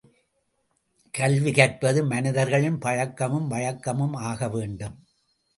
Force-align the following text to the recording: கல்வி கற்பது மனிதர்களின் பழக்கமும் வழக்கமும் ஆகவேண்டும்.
கல்வி 1.13 1.51
கற்பது 1.51 2.03
மனிதர்களின் 2.05 2.79
பழக்கமும் 2.79 3.47
வழக்கமும் 3.47 4.15
ஆகவேண்டும். 4.31 4.97